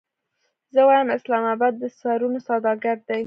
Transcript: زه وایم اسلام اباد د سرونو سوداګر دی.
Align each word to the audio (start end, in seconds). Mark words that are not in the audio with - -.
زه 0.73 0.81
وایم 0.87 1.09
اسلام 1.17 1.43
اباد 1.53 1.73
د 1.81 1.83
سرونو 1.99 2.39
سوداګر 2.47 2.97
دی. 3.07 3.19